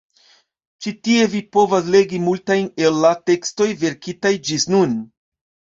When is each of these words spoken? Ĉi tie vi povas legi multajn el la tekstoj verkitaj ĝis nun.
Ĉi 0.85 0.93
tie 1.07 1.27
vi 1.33 1.41
povas 1.57 1.91
legi 1.97 2.23
multajn 2.25 2.67
el 2.87 2.99
la 3.05 3.15
tekstoj 3.29 3.73
verkitaj 3.87 4.35
ĝis 4.51 4.69
nun. 4.75 5.03